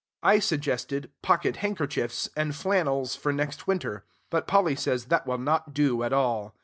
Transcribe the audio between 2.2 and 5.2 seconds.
and flannels for next winter. But Polly says